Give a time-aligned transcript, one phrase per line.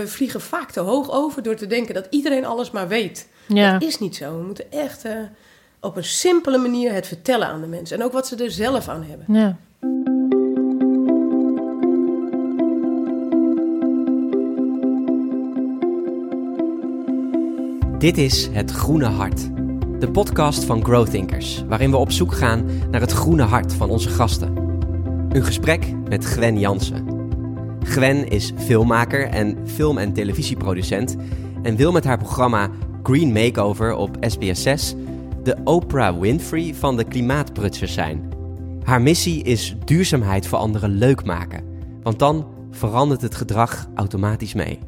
[0.00, 3.28] we vliegen vaak te hoog over door te denken dat iedereen alles maar weet.
[3.46, 3.72] Ja.
[3.72, 4.38] Dat is niet zo.
[4.38, 5.12] We moeten echt eh,
[5.80, 7.98] op een simpele manier het vertellen aan de mensen.
[7.98, 9.34] En ook wat ze er zelf aan hebben.
[9.34, 9.56] Ja.
[17.98, 19.50] Dit is Het Groene Hart.
[20.00, 24.08] De podcast van Growthinkers, waarin we op zoek gaan naar het groene hart van onze
[24.08, 24.56] gasten.
[25.28, 27.13] Een gesprek met Gwen Jansen.
[27.84, 31.16] Gwen is filmmaker en film- en televisieproducent
[31.62, 32.70] en wil met haar programma
[33.02, 34.96] Green Makeover op SBS6
[35.42, 38.32] de Oprah Winfrey van de klimaatprutsers zijn.
[38.84, 41.64] Haar missie is duurzaamheid voor anderen leuk maken,
[42.02, 44.78] want dan verandert het gedrag automatisch mee.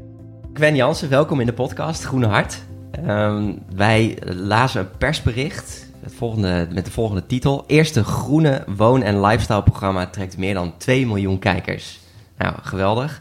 [0.53, 2.63] Gwen Jansen, welkom in de podcast Groene Hart.
[2.91, 7.65] Ehm, wij lazen een persbericht het volgende, met de volgende titel.
[7.67, 12.05] Eerste groene woon- en lifestyle programma trekt meer dan 2 miljoen kijkers.
[12.39, 13.21] Nou, geweldig.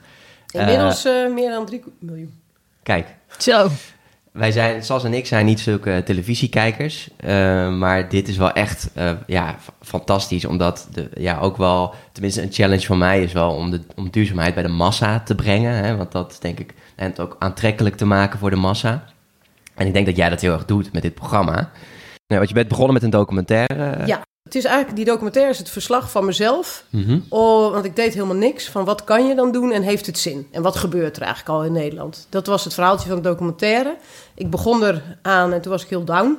[0.51, 2.33] Inmiddels eh, meer dan 3 miljoen.
[2.83, 3.67] Kijk, Zo.
[4.31, 7.09] wij zijn, Sas en ik zijn niet zulke televisiekijkers.
[7.17, 7.29] eh,
[7.77, 10.45] maar dit is wel echt eh, ja, fantastisch.
[10.45, 14.09] Omdat de, ja, ook wel, tenminste een challenge van mij is wel om, de, om
[14.09, 15.73] duurzaamheid bij de massa te brengen.
[15.83, 19.03] Hè, want dat denk ik, en het ook aantrekkelijk te maken voor de massa.
[19.75, 21.53] En ik denk dat jij dat heel erg doet met dit programma.
[22.27, 24.05] Nou, want je bent begonnen met een documentaire.
[24.05, 26.83] Ja, het is eigenlijk, die documentaire is het verslag van mezelf.
[26.89, 27.19] Mhm.
[27.29, 30.17] Oh, want ik deed helemaal niks van wat kan je dan doen en heeft het
[30.17, 30.47] zin?
[30.51, 32.27] En wat gebeurt er eigenlijk al in Nederland?
[32.29, 33.97] Dat was het verhaaltje van de documentaire.
[34.35, 36.37] Ik begon er aan en toen was ik heel down.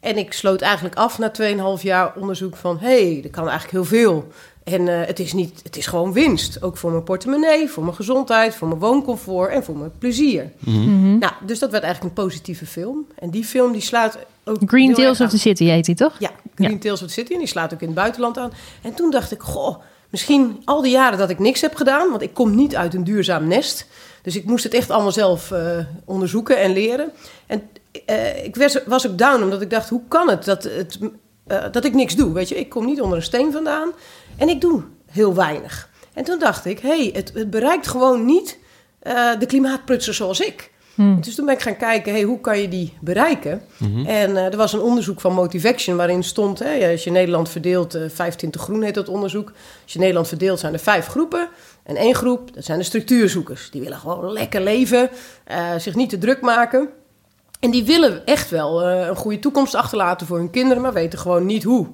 [0.00, 1.32] En ik sloot eigenlijk af na
[1.76, 2.78] 2,5 jaar onderzoek van...
[2.78, 4.28] hé, hey, er kan eigenlijk heel veel.
[4.64, 6.62] En eh, het, is niet, het is gewoon winst.
[6.62, 10.52] Ook voor mijn portemonnee, voor mijn gezondheid, voor mijn wooncomfort en voor mijn plezier.
[10.58, 11.18] Mhm.
[11.18, 13.06] Nou, dus dat werd eigenlijk een positieve film.
[13.18, 14.18] En die film die slaat
[14.50, 14.58] ook...
[14.66, 16.16] Green Tales of the City heet die, toch?
[16.18, 17.32] ja, Green Tales of the City.
[17.32, 18.52] En die slaat ook in het buitenland aan.
[18.82, 19.76] En toen dacht ik, goh,
[20.10, 22.10] misschien al die jaren dat ik niks heb gedaan...
[22.10, 23.86] want ik kom niet uit een duurzaam nest.
[24.22, 27.12] Dus ik moest het echt allemaal zelf eh, onderzoeken en leren.
[27.46, 27.62] En
[28.06, 30.98] eh, ik was, was ook down, omdat ik dacht, hoe kan het dat, het
[31.46, 32.32] eh, dat ik niks doe?
[32.32, 33.92] Weet je, ik kom niet onder een steen vandaan
[34.36, 35.88] en ik doe heel weinig.
[36.12, 38.58] En toen dacht ik, hé, hey, het, het bereikt gewoon niet
[39.38, 40.70] de klimaatprutser zoals ik...
[41.00, 41.20] Hm.
[41.20, 43.62] Dus toen ben ik gaan kijken, hey, hoe kan je die bereiken?
[44.06, 46.58] En eh, er was een onderzoek van Motivaction waarin stond...
[46.58, 49.52] Hè, als je Nederland verdeelt, eh 25 groen heet dat onderzoek...
[49.82, 51.48] als je Nederland verdeelt zijn er vijf groepen...
[51.82, 53.70] en één groep, dat zijn de structuurzoekers.
[53.70, 55.10] Die willen gewoon lekker leven,
[55.44, 56.88] eh, zich niet te druk maken...
[57.60, 60.82] En die willen echt wel eh, een goede toekomst achterlaten voor hun kinderen...
[60.82, 61.88] maar weten gewoon niet hoe.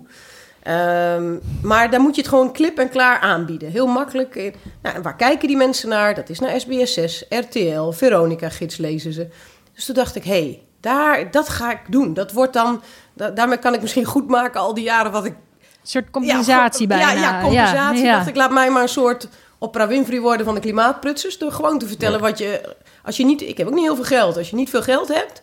[0.66, 3.70] Ehm, maar daar moet je het gewoon klip en klaar aanbieden.
[3.70, 4.36] Heel makkelijk.
[4.36, 6.14] Eh, Nou, en waar kijken die mensen naar?
[6.14, 9.28] Dat is naar SBS6, RTL, Veronica Gids lezen ze.
[9.74, 12.14] Dus toen dacht ik, hé, hey, daar, dat ga ik doen.
[12.14, 12.82] Dat wordt dan,
[13.12, 15.32] da- daarmee kan ik misschien goed maken al die jaren wat ik...
[15.32, 17.12] Een soort compensatie ja, bijna.
[17.12, 18.04] Ja, ja, compensatie.
[18.04, 19.28] Ja, dacht ik, laat mij maar een soort
[19.58, 21.38] Oprah Winfrey worden van de klimaatprutsers.
[21.38, 22.74] Door gewoon te vertellen wat je...
[23.04, 24.36] Als je niet, ik heb ook niet heel veel geld.
[24.36, 25.42] Als je niet veel geld hebt,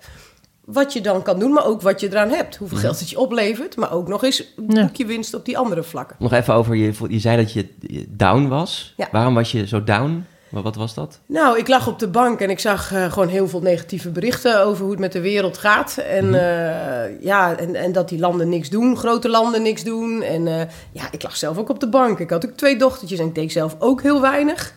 [0.66, 2.56] wat je dan kan doen, maar ook wat je eraan hebt.
[2.56, 5.84] Hoeveel geld het je oplevert, maar ook nog eens boek je winst op die andere
[5.84, 6.16] vlakken.
[6.20, 7.68] Nog even over, je, je zei dat je
[8.10, 8.94] down was.
[8.98, 9.08] Ja.
[9.12, 10.26] Waarom was je zo down?
[10.54, 11.20] Wat, wat was dat?
[11.26, 14.66] Nou, ik lag op de bank en ik zag eh, gewoon heel veel negatieve berichten
[14.66, 15.98] over hoe het met de wereld gaat.
[15.98, 20.22] En, eh, ja, en, en dat die landen niks doen, grote landen niks doen.
[20.22, 22.20] En eh, ja, ik lag zelf ook op de bank.
[22.20, 24.74] Ik had ook twee dochtertjes en ik deed zelf ook heel weinig.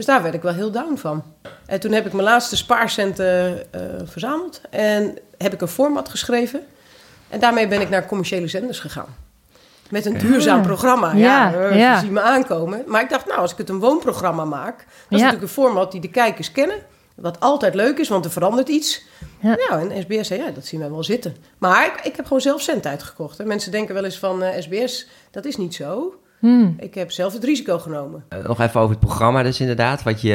[0.00, 1.22] Dus daar werd ik wel heel down van.
[1.66, 6.66] En toen heb ik mijn laatste spaarcenten eh, verzameld en heb ik een format geschreven.
[7.28, 9.16] En daarmee ben ik naar commerciële zenders gegaan.
[9.90, 11.12] Met een duurzaam programma.
[11.12, 11.98] Ja, Ja, eh, ja.
[12.00, 12.82] zien me aankomen.
[12.86, 14.76] Maar ik dacht, nou, als ik het een woonprogramma maak...
[14.76, 15.16] dat is Ja.
[15.16, 16.76] natuurlijk een format die de kijkers kennen.
[17.14, 19.02] Wat altijd leuk is, want er verandert iets.
[19.40, 19.56] Ja.
[19.68, 21.36] Nou, en SBS zei, ja, dat zien wij wel zitten.
[21.58, 23.38] Maar ik, ik heb gewoon zelf cent uitgekocht.
[23.38, 23.44] Hè.
[23.44, 26.19] Mensen denken wel eens van eh, SBS, dat is niet zo.
[26.40, 26.74] Hmm.
[26.78, 28.24] Ik heb zelf het risico genomen.
[28.28, 30.34] Eh, nog even over het programma dus inderdaad, wat je,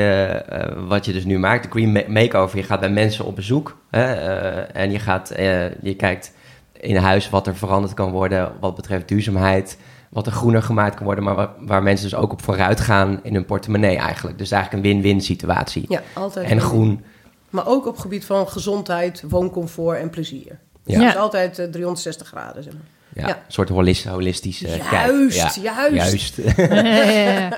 [0.50, 1.64] eh, wat je dus nu maakt.
[1.64, 3.78] De Green Ma- Makeover, je gaat bij mensen op bezoek.
[3.90, 6.34] Hè, eh, en je, gaat, eh, je kijkt
[6.80, 9.78] in huis wat er veranderd kan worden wat betreft duurzaamheid.
[10.10, 13.20] Wat er groener gemaakt kan worden, maar waar, waar mensen dus ook op vooruit gaan
[13.24, 14.38] in hun portemonnee eigenlijk.
[14.38, 15.86] Dus eigenlijk een win-win situatie.
[15.88, 16.50] Ja, altijd.
[16.50, 17.04] En groen,
[17.50, 20.60] Maar ook op gebied van gezondheid, wooncomfort en plezier.
[20.84, 21.00] Ja.
[21.00, 22.82] Dus altijd eh, 360 graden, zeg maar.
[23.16, 23.36] Ja, Ja.
[23.36, 24.92] een soort holis, holistische kijk.
[24.92, 26.36] Juist, Ja, juist.
[26.36, 26.38] juist.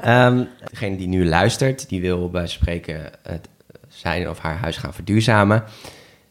[0.01, 3.47] Ehm, degene die nu luistert, die wil bij spreken het
[3.87, 5.63] zijn of haar huis gaan verduurzamen.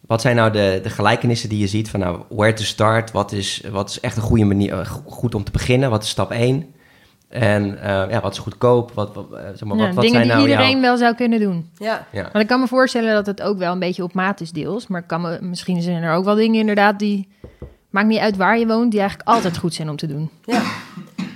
[0.01, 3.11] Wat zijn nou de, de gelijkenissen die je ziet van nou, where to start?
[3.13, 5.91] Wat is, wat is echt een goede manier, eh, go- goed om te beginnen?
[5.91, 6.75] Wat is stap 1?
[7.29, 8.91] En eh, ja, wat is goedkoop?
[8.95, 10.81] Wat, wat, eh, zeg maar, Ja, wat, wat dingen zijn die nou iedereen jouw...
[10.81, 11.71] wel zou kunnen doen.
[11.79, 12.23] Ja, Ja.
[12.23, 14.87] Want ik kan me voorstellen dat het ook wel een beetje op maat is deels.
[14.87, 17.29] Maar kan me, misschien zijn er ook wel dingen inderdaad die...
[17.91, 20.31] Maakt niet uit waar je woont, die eigenlijk altijd goed zijn om te doen.
[20.45, 20.63] ja.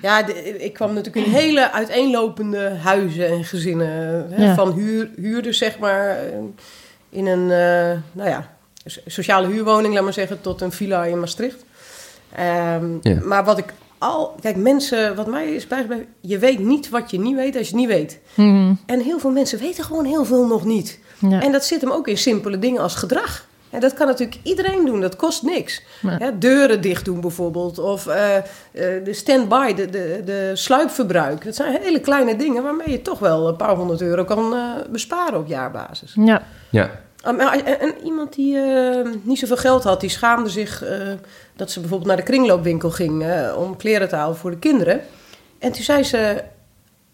[0.03, 4.27] Ja, de- ik kwam natuurlijk in hele uiteenlopende huizen en gezinnen.
[4.31, 4.55] Hè, Ja.
[4.55, 6.25] Van huur, huurders, zeg maar, eh,
[7.11, 8.51] in een, eh, nou ja,
[8.85, 11.65] so- sociale huurwoning, laat maar zeggen, tot een villa in Maastricht.
[12.35, 13.19] Ehm, Ja.
[13.25, 17.19] Maar wat ik al, kijk, mensen, wat mij is bijgebleven, je weet niet wat je
[17.21, 18.19] niet weet als je het niet weet.
[18.35, 18.73] Mhm.
[18.87, 20.99] En heel veel mensen weten gewoon heel veel nog niet.
[21.19, 21.43] Ja.
[21.43, 23.47] En dat zit hem ook in simpele dingen als gedrag.
[23.71, 25.83] En dat kan natuurlijk iedereen doen, dat kost niks.
[26.19, 26.31] Ja.
[26.31, 28.45] Deuren dicht doen bijvoorbeeld, of eh, eh,
[29.05, 31.45] de stand-by, de, de, de sluipverbruik.
[31.45, 34.61] Dat zijn hele kleine dingen waarmee je toch wel een paar honderd euro kan eh,
[34.91, 36.13] besparen op jaarbasis.
[36.15, 36.43] Ja.
[36.71, 36.91] Ja.
[37.23, 40.99] Ah, En, en iemand die eh, niet zoveel geld had, die schaamde zich eh,
[41.57, 45.01] dat ze bijvoorbeeld naar de kringloopwinkel ging eh, om kleren te halen voor de kinderen.
[45.59, 46.43] En toen zei ze,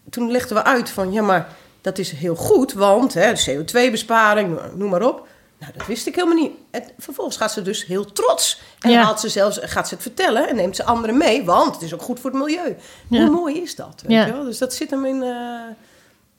[0.09, 1.47] toen legden we uit van ja, maar
[1.81, 5.27] dat is heel goed, want hè, de CO2-besparing, noem maar op.
[5.59, 6.51] Nou, dat wist ik helemaal niet.
[6.71, 8.61] En vervolgens gaat ze dus heel trots.
[8.79, 8.95] En Ja.
[8.95, 11.83] dan haalt ze zelfs, gaat ze het vertellen en neemt ze anderen mee, want het
[11.83, 12.75] is ook goed voor het milieu.
[13.07, 13.21] Ja.
[13.25, 14.01] Hoe mooi is dat?
[14.07, 14.25] Weet Ja.
[14.25, 14.43] je wel?
[14.43, 15.29] Dus dat zit hem in eh,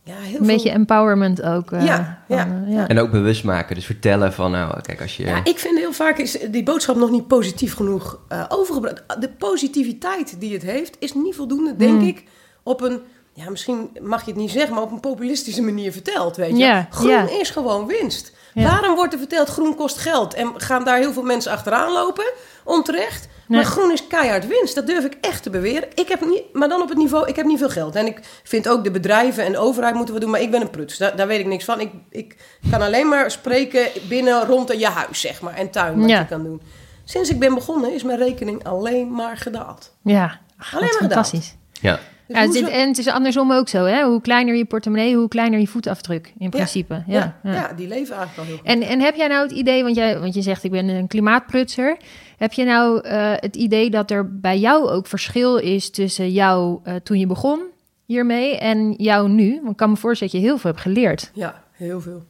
[0.02, 0.78] ja, heel Een beetje veel...
[0.78, 1.72] empowerment ook.
[1.72, 2.88] eh, Ja, van, ja, eh, ja.
[2.88, 3.74] En ook bewust maken.
[3.74, 5.24] Dus vertellen van, nou, kijk, als je...
[5.24, 9.02] Ja, ik vind heel vaak is die boodschap nog niet positief genoeg eh, overgebracht.
[9.20, 12.06] De positiviteit die het heeft, is niet voldoende, denk Hmm.
[12.08, 12.24] ik,
[12.62, 13.00] op een,
[13.32, 16.56] ja, misschien mag je het niet zeggen, maar op een populistische manier verteld, weet je.
[16.56, 17.28] Ja, groen ja.
[17.40, 18.32] is gewoon winst.
[18.54, 18.62] Ja.
[18.62, 22.32] Waarom wordt er verteld groen kost geld en gaan daar heel veel mensen achteraan lopen,
[22.64, 23.28] onterecht?
[23.48, 25.88] Maar groen is keihard winst, dat durf ik echt te beweren.
[25.94, 27.94] Ik heb niet, maar dan op het niveau, ik heb niet veel geld.
[27.94, 30.60] En ik vind ook de bedrijven en de overheid moeten we doen, maar ik ben
[30.60, 30.96] een pruts.
[30.98, 31.80] Daar, daar weet ik niks van.
[31.80, 32.36] Ik, ik
[32.70, 36.18] kan alleen maar spreken binnen rond je huis, zeg maar, en tuin wat Ja.
[36.18, 36.62] je kan doen.
[37.04, 39.94] Sinds ik ben begonnen is mijn rekening alleen maar gedaald.
[40.02, 41.26] Ja, Ach, Alleen wat maar gedaald.
[41.28, 41.56] fantastisch.
[41.80, 41.98] Ja.
[42.28, 44.04] Dus Ja, het hoezo- is, en het is andersom ook zo, hè?
[44.04, 47.02] Hoe kleiner je portemonnee, hoe kleiner je voetafdruk in principe.
[47.06, 47.52] Ja, ja, ja.
[47.52, 48.66] ja, die leven eigenlijk al heel goed.
[48.66, 51.06] En, en heb jij nou het idee, want, jij, want je zegt ik ben een
[51.06, 51.96] klimaatprutser.
[52.36, 56.80] Heb je nou eh, het idee dat er bij jou ook verschil is tussen jou
[56.84, 57.60] eh, toen je begon
[58.04, 59.54] hiermee en jou nu?
[59.60, 61.30] Want ik kan me voorstellen dat je heel veel hebt geleerd.
[61.34, 62.24] Ja, heel veel.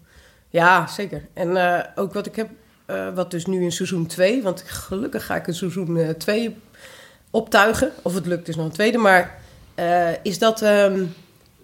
[0.49, 1.29] Ja, zeker.
[1.35, 2.49] En eh, ook wat ik heb,
[3.15, 6.57] wat dus nu in seizoen 2, want gelukkig ga ik in seizoen 2
[7.31, 7.93] optuigen.
[8.03, 9.39] Of het lukt dus nog een tweede, maar
[9.79, 11.03] eh, is dat ehm,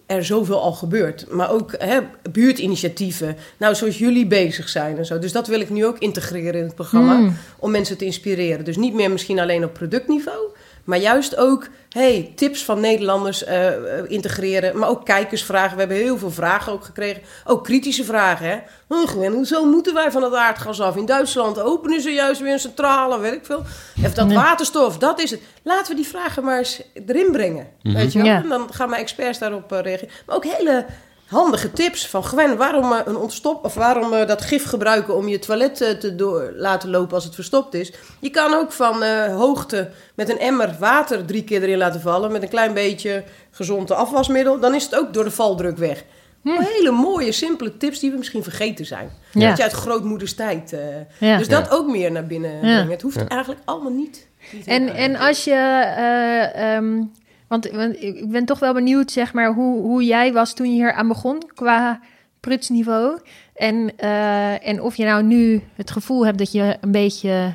[0.07, 1.27] er zoveel al gebeurt.
[1.31, 2.01] Maar ook hè,
[2.33, 5.19] buurtinitiatieven, nou zoals jullie bezig zijn en zo.
[5.19, 7.37] Dus dat wil ik nu ook integreren in het programma, Mm.
[7.59, 8.65] om mensen te inspireren.
[8.65, 10.39] Dus niet meer misschien alleen op productniveau,
[10.85, 14.79] maar juist ook hey, tips van Nederlanders eh, eh, integreren.
[14.79, 15.73] Maar ook kijkersvragen.
[15.73, 17.23] We hebben heel veel vragen ook gekregen.
[17.45, 18.49] Ook kritische vragen.
[18.49, 18.59] Hè?
[18.89, 20.97] Oh, Gwen, hoezo moeten wij van het aardgas af?
[20.97, 23.63] In Duitsland openen ze juist weer een centrale, weet ik veel.
[24.05, 25.41] Of dat waterstof, dat is het.
[25.63, 27.67] Laten we die vragen maar eens erin brengen.
[27.83, 28.27] Weet je wel?
[28.27, 28.43] Ja.
[28.43, 30.15] En dan gaan mijn experts daarop eh, reageren.
[30.27, 30.87] Maar ook hele
[31.27, 35.29] handige tips van Gwen, waarom eh, een ontstop of waarom eh, dat gif gebruiken om
[35.29, 37.93] je toilet eh, te door, laten lopen als het verstopt is.
[38.21, 42.33] Je kan ook van eh, hoogte met een emmer water drie keer erin laten vallen
[42.33, 44.61] met een klein beetje gezond afwasmiddel.
[44.61, 46.05] Dan is het ook door de valdruk weg.
[46.43, 49.11] Maar Hele mooie, simpele tips die we misschien vergeten zijn.
[49.33, 49.49] Ja.
[49.49, 50.73] Dat je uit grootmoeders tijd.
[50.73, 50.81] eh,
[51.19, 51.37] Ja.
[51.39, 52.59] Dus dat ook meer naar binnen Ja.
[52.61, 52.91] brengen.
[52.91, 54.27] Het hoeft eigenlijk allemaal niet.
[54.53, 55.51] niet En, en als je.
[55.97, 57.03] eh, ehm,
[57.49, 60.73] want, want ik ben toch wel benieuwd, zeg maar, hoe, hoe jij was toen je
[60.73, 62.01] hier aan begon qua
[62.41, 63.21] prutsniveau.
[63.55, 67.55] En, eh, en of je nou nu het gevoel hebt dat je een beetje,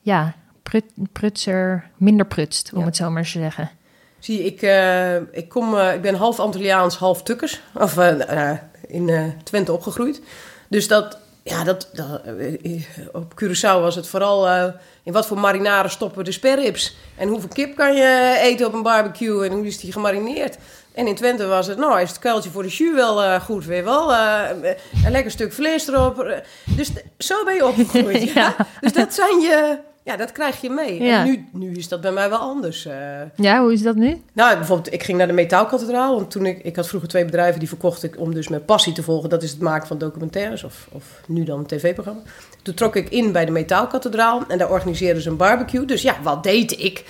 [0.00, 2.84] ja, prut, prutser, minder prutst, om Ja.
[2.86, 3.70] het zo maar te zeggen.
[4.18, 7.60] Zie, ik, eh, ik, kom, eh, ik ben half Antilliaans, half Tukkers.
[7.74, 8.50] Of eh,
[8.86, 10.22] in Twente opgegroeid.
[10.68, 11.18] Dus dat,
[11.48, 14.64] ja, dat, dat, eh, op Curaçao was het vooral eh,
[15.02, 16.96] in wat voor marinade stoppen de sperrips.
[17.16, 20.56] En hoeveel kip kan je eten op een barbecue en hoe is die gemarineerd.
[20.94, 23.64] En in Twente was het, nou, is het kuiltje voor de jus wel eh, goed,
[23.64, 24.12] weer wel.
[24.12, 26.42] een lekker stuk vlees erop.
[26.64, 28.22] Dus zo ben je opgegroeid.
[28.32, 28.32] ja.
[28.34, 28.66] Ja.
[28.80, 29.78] Dus dat zijn je,
[30.08, 31.02] ja, dat krijg je mee.
[31.02, 31.18] Ja.
[31.20, 32.86] En nu, nu is dat bij mij wel anders.
[32.86, 32.94] eh.
[33.36, 34.22] Ja, hoe is dat nu?
[34.32, 36.14] Nou, bijvoorbeeld, ik ging naar de Metaalkathedraal.
[36.14, 38.92] Want toen ik, ik had vroeger twee bedrijven die verkocht ik om dus mijn passie
[38.92, 39.28] te volgen.
[39.28, 42.20] Dat is het maken van documentaires of, of nu dan een tv-programma.
[42.62, 45.84] Toen trok ik in bij de Metaalkathedraal en daar organiseerden ze een barbecue.
[45.84, 47.04] Dus ja, wat deed ik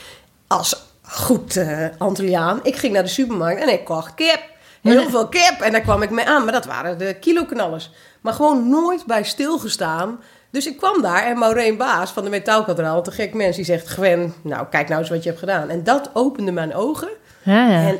[0.47, 1.61] als goed
[1.99, 2.61] Antilliaan?
[2.63, 4.41] Ik ging naar de supermarkt en ik kocht kip.
[4.83, 5.61] Heel veel kip.
[5.61, 6.45] En daar kwam ik mee aan.
[6.45, 7.91] Maar dat waren de kiloknallers.
[8.21, 10.19] Maar gewoon nooit bij stilgestaan.
[10.51, 13.89] Dus ik kwam daar en Maureen Baas van de Metaalkathedraal, een gek mens, die zegt...
[13.89, 15.69] Gwen, nou kijk nou eens wat je hebt gedaan.
[15.69, 17.09] En dat opende mijn ogen.
[17.43, 17.89] Ja, ja.
[17.89, 17.99] En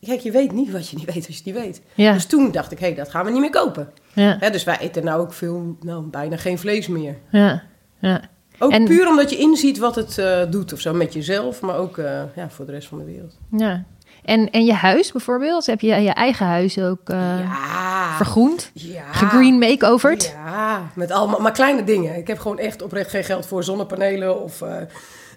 [0.00, 1.82] kijk, je weet niet wat je niet weet als je het niet weet.
[1.94, 2.12] Ja.
[2.12, 3.90] Dus toen dacht ik, hé, dat gaan we niet meer kopen.
[4.12, 7.16] ja, Hè, dus wij eten nou ook veel, nou, bijna geen vlees meer.
[7.30, 7.62] ja,
[7.98, 8.20] ja.
[8.62, 11.76] Ook En- puur omdat je inziet wat het eh, doet of zo met jezelf, maar
[11.76, 13.36] ook eh, ja, voor de rest van de wereld.
[13.56, 13.84] ja.
[14.24, 15.66] En, en je huis bijvoorbeeld?
[15.66, 18.14] Heb je je eigen huis ook eh, ja.
[18.16, 18.70] vergroend?
[18.74, 19.02] Ja.
[19.12, 20.34] Gegreen makeoverd?
[20.44, 22.16] Ja, met allemaal maar kleine dingen.
[22.16, 24.76] Ik heb gewoon echt oprecht geen geld voor zonnepanelen of eh,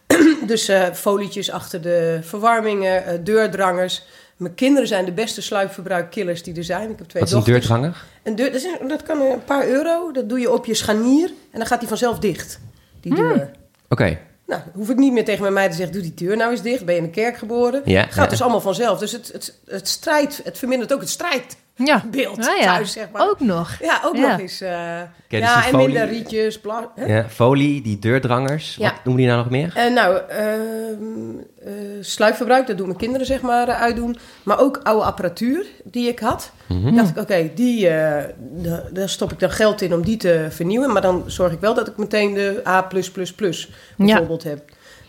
[0.47, 4.05] dus eh, folietjes achter de verwarmingen, deurdrangers.
[4.37, 6.89] Mijn kinderen zijn de beste sluipverbruikkillers die er zijn.
[6.89, 7.67] Ik heb twee Wat is een dochters.
[7.67, 8.03] deurdranger?
[8.23, 10.11] Een deur, dat, is dat kan een paar euro.
[10.11, 12.59] Dat doe je op je scharnier en dan gaat die vanzelf dicht,
[13.01, 13.27] die Hmm.
[13.27, 13.51] deur.
[13.89, 14.17] Oké.
[14.45, 16.61] Nou, hoef ik niet meer tegen mijn meid te zeggen, doe die deur nou eens
[16.61, 16.85] dicht.
[16.85, 17.81] Ben je in de kerk geboren?
[17.85, 18.27] Ja, Gaat ja.
[18.27, 18.99] dus allemaal vanzelf.
[18.99, 21.95] Dus het, het, het strijd, het vermindert ook het strijdbeeld Ja.
[21.95, 22.73] Ah, ja.
[22.75, 23.21] thuis, zeg maar.
[23.29, 23.77] Ook nog.
[23.81, 24.29] Ja, ook Ja.
[24.31, 24.61] nog eens.
[24.61, 26.59] eh, dus ja, en folie- minder rietjes.
[26.95, 27.05] Hè?
[27.05, 28.75] Ja, folie, die deurdrangers.
[28.75, 28.89] Ja.
[28.91, 29.71] Wat noemen die nou nog meer?
[29.75, 34.17] En nou, ehm eh, sluipverbruik, dat doen mijn kinderen zeg maar uitdoen.
[34.43, 36.51] Maar ook oude apparatuur die ik had.
[36.67, 36.95] Mhm.
[36.95, 40.47] dacht ik, oké, die, eh, da- daar stop ik dan geld in om die te
[40.49, 40.91] vernieuwen.
[40.93, 42.87] Maar dan zorg ik wel dat ik meteen de A++
[43.97, 44.61] bijvoorbeeld heb.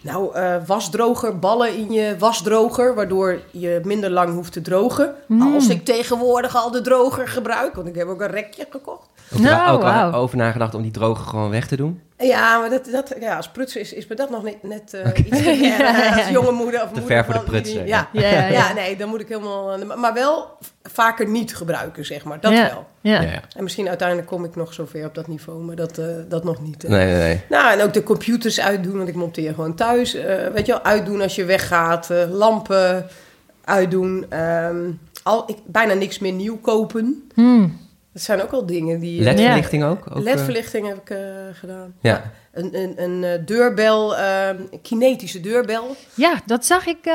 [0.05, 5.15] Nou, eh, wasdroger, ballen in je wasdroger, waardoor je minder lang hoeft te drogen.
[5.27, 5.55] Mm.
[5.55, 9.09] Als ik tegenwoordig al de droger gebruik, want ik heb ook een rekje gekocht.
[9.37, 10.13] Ook, daar- Nou, ook al wauw.
[10.13, 12.01] over nagedacht om die droger gewoon weg te doen?
[12.19, 15.11] Ja, maar dat, dat, ja, als prutser is, is me dat nog net, net eh,
[15.27, 15.85] iets te Ja, ver.
[15.87, 16.17] ja, ja.
[16.17, 18.09] Als jonge moeder of Te moeder ver voor de van- prutser, Ja.
[18.13, 18.47] Ja, ja, ja.
[18.49, 19.79] Ja, nee, dan moet ik helemaal...
[19.97, 22.41] Maar wel vaker niet gebruiken, zeg maar.
[22.41, 22.67] Dat ja.
[22.71, 22.87] wel.
[23.01, 23.21] Ja.
[23.57, 26.61] En misschien uiteindelijk kom ik nog zover op dat niveau, maar dat, eh, dat nog
[26.63, 26.89] niet.
[26.89, 27.41] Nee, nee, nee.
[27.49, 30.15] Nou, en ook de computers uitdoen, want ik monteer gewoon thuis.
[30.15, 32.09] Eh, weet je wel, uitdoen als je weggaat.
[32.31, 33.07] lampen
[33.65, 34.27] uitdoen.
[34.29, 34.91] ehm,
[35.23, 37.29] al, ik, bijna niks meer nieuw kopen.
[37.35, 37.83] Hmm.
[38.15, 39.23] Dat zijn ook al dingen die...
[39.23, 39.99] LED-verlichting ook?
[40.11, 41.19] ook eh, LED-verlichting heb ik eh,
[41.53, 41.95] gedaan.
[42.01, 42.31] Ja.
[42.53, 45.97] Een, een, een eh, deurbel, eh, een kinetische deurbel.
[46.15, 47.15] Ja, dat zag ik eh,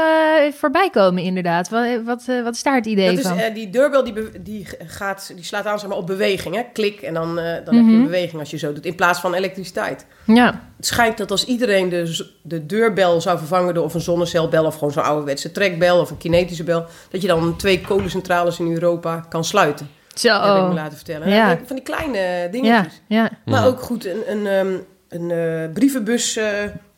[0.58, 1.70] voorbij komen inderdaad.
[1.70, 3.38] Wat, wat, wat is daar het idee Dat is, van?
[3.38, 6.56] eh, die deurbel die, die, gaat, die slaat aan zeg maar, op beweging.
[6.56, 6.62] Hè?
[6.74, 7.94] Klik en dan, eh, dan heb je Mhm.
[7.94, 8.86] een beweging als je zo doet.
[8.86, 10.06] In plaats van elektriciteit.
[10.26, 10.68] ja.
[10.78, 14.74] Het schijnt dat als iedereen de, de deurbel zou vervangen door of een zonnecelbel of
[14.74, 19.26] gewoon zo'n ouderwetse trekbel of een kinetische bel, dat je dan twee kolencentrales in Europa
[19.30, 19.90] kan sluiten.
[20.20, 20.42] Zo.
[20.42, 21.30] Heb ik me laten vertellen.
[21.30, 21.60] Ja.
[21.66, 23.02] Van die kleine dingetjes.
[23.08, 23.30] ja.
[23.46, 23.66] Maar Ja.
[23.66, 24.78] ook goed, een, een, ehm,
[25.10, 26.48] een eh, brievenbus eh,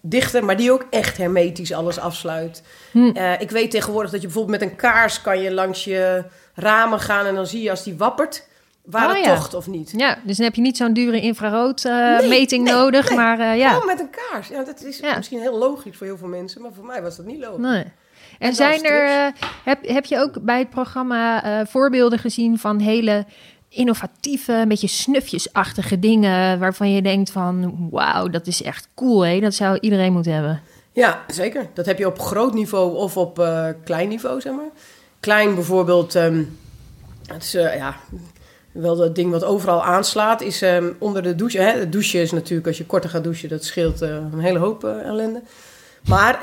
[0.02, 2.64] dichter, maar die ook echt hermetisch alles afsluit.
[2.92, 3.10] Hm.
[3.14, 6.24] Eh, ik weet tegenwoordig dat je bijvoorbeeld met een kaars kan je langs je
[6.56, 8.48] ramen gaan en dan zie je als die wappert
[8.86, 9.36] waar Oh, het ja.
[9.36, 9.94] tocht of niet.
[9.98, 13.18] Ja, dus dan heb je niet zo'n dure infrarood Nee, meting nee, nodig, nee.
[13.18, 13.70] maar eh, ja.
[13.70, 14.48] Gewoon met een kaars.
[14.48, 15.16] Ja, dat is Ja.
[15.18, 17.58] misschien heel logisch voor heel veel mensen, maar voor mij was dat niet logisch.
[17.66, 17.84] Nee.
[18.42, 22.80] En zijn er, eh, heb, heb je ook bij het programma eh, voorbeelden gezien van
[22.80, 23.26] hele
[23.70, 29.40] innovatieve, een beetje snufjesachtige dingen waarvan je denkt van wauw, dat is echt cool hè,
[29.40, 30.62] dat zou iedereen moeten hebben.
[30.92, 31.68] Ja, zeker.
[31.74, 34.70] Dat heb je op groot niveau of op eh, klein niveau, zeg maar.
[35.20, 36.44] Klein bijvoorbeeld, ehm,
[37.28, 37.96] het is ja,
[38.72, 41.60] wel dat ding wat overal aanslaat, is ehm, onder de douche.
[41.60, 41.80] Hè?
[41.80, 45.42] Het douchen is natuurlijk, als je korter gaat douchen, dat scheelt een hele hoop ellende.
[46.08, 46.40] Maar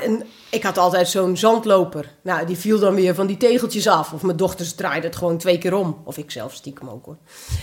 [0.49, 2.05] ik had altijd zo'n zandloper.
[2.21, 4.13] Nou, die viel dan weer van die tegeltjes af.
[4.13, 6.01] Of mijn dochters draaiden het gewoon twee keer om.
[6.05, 7.17] Of ik zelf stiekem ook hoor.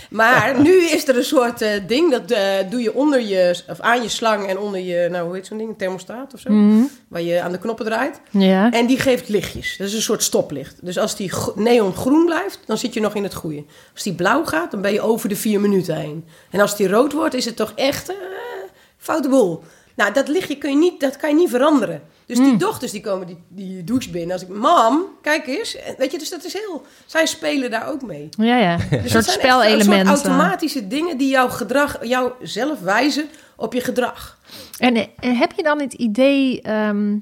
[0.09, 3.79] Maar nu is er een soort eh, ding, dat eh, doe je onder je, of
[3.79, 6.51] aan je slang en onder je, nou hoe heet zo'n ding, een thermostaat of zo.
[6.51, 6.83] Mhm.
[7.07, 8.21] Waar je aan de knoppen draait.
[8.31, 8.71] Ja.
[8.71, 9.77] En die geeft lichtjes.
[9.77, 10.85] Dat is een soort stoplicht.
[10.85, 13.63] Dus als die gro- neongroen blijft, dan zit je nog in het goede.
[13.93, 16.25] Als die blauw gaat, dan ben je over de vier minuten heen.
[16.51, 18.15] En als die rood wordt, is het toch echt eh
[18.97, 19.63] foute boel.
[19.97, 22.01] Nou, dat lichtje kun je niet, dat kan je niet veranderen.
[22.25, 24.31] Dus die dochters die komen die, die douche binnen.
[24.31, 25.75] Als ik, mam, kijk eens.
[25.75, 26.85] En Weet je, dus dat is heel...
[27.05, 28.29] Zij spelen daar ook mee.
[28.37, 28.73] Ja, ja.
[28.73, 30.17] Een Dus soort Een spelelementen.
[30.17, 33.25] soort automatische dingen die jouw gedrag, jou zelf wijzen
[33.55, 34.39] op je gedrag.
[34.77, 37.17] En, en heb je dan het idee ehm,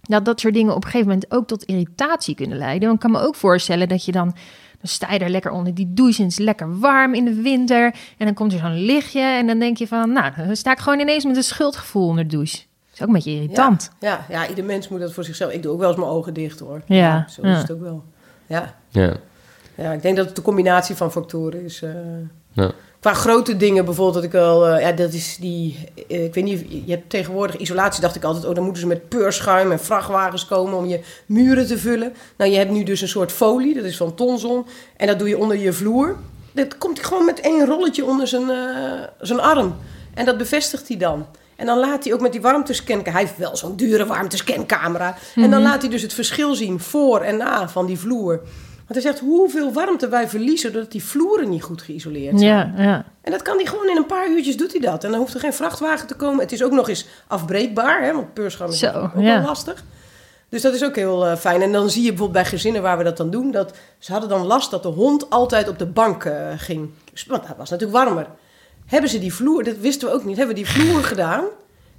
[0.00, 2.88] dat dat soort dingen op een gegeven moment ook tot irritatie kunnen leiden?
[2.88, 4.36] Want ik kan me ook voorstellen dat je dan,
[4.82, 7.34] dan sta je daar lekker onder die douche en het is lekker warm in de
[7.42, 7.84] winter.
[8.18, 10.78] En dan komt er zo'n lichtje en dan denk je van, nou, dan sta ik
[10.78, 12.56] gewoon ineens met een schuldgevoel onder de douche.
[12.56, 13.90] Dat is ook een beetje irritant.
[14.00, 15.52] Ja, ja, ieder mens moet dat voor zichzelf.
[15.52, 16.82] Ik doe ook wel eens mijn ogen dicht hoor.
[16.86, 17.54] Ja, zo ja.
[17.54, 18.04] is het ook wel.
[18.46, 18.74] Ja.
[18.88, 19.16] Ja.
[19.74, 21.82] ja, ik denk dat het de combinatie van factoren is.
[21.82, 21.90] eh.
[22.52, 22.70] Ja.
[23.02, 25.78] Qua grote dingen bijvoorbeeld, dat ik wel, eh, ja, dat is die,
[26.08, 28.88] eh, ik weet niet, je hebt tegenwoordig isolatie, dacht ik altijd, oh, dan moeten ze
[28.88, 32.12] met peurschuim en vrachtwagens komen om je muren te vullen.
[32.36, 34.66] Nou, je hebt nu dus een soort folie, dat is van tonzon,
[34.96, 36.16] en dat doe je onder je vloer.
[36.52, 39.76] Dat komt gewoon met één rolletje onder zijn, eh, zijn arm.
[40.14, 41.26] En dat bevestigt hij dan.
[41.56, 45.16] En dan laat hij ook met die warmtescan, hij heeft wel zo'n dure warmtescancamera.
[45.34, 48.40] En dan laat hij dus het verschil zien voor en na van die vloer.
[48.86, 52.74] Want hij zegt hoeveel warmte wij verliezen doordat die vloeren niet goed geïsoleerd zijn.
[52.76, 53.04] Ja, ja.
[53.20, 55.04] En dat kan hij gewoon in een paar uurtjes doet hij dat.
[55.04, 56.40] En dan hoeft er geen vrachtwagen te komen.
[56.40, 59.38] Het is ook nog eens afbreekbaar, hè, want peurschuim is Zo, ook ja.
[59.38, 59.84] wel lastig.
[60.48, 61.62] Dus dat is ook heel eh, fijn.
[61.62, 64.30] En dan zie je bijvoorbeeld bij gezinnen waar we dat dan doen, dat ze hadden
[64.30, 66.90] dan last dat de hond altijd op de bank eh, ging.
[67.26, 68.26] Want dat was natuurlijk warmer.
[68.86, 71.44] Hebben ze die vloer, dat wisten we ook niet, hebben we die vloer gedaan,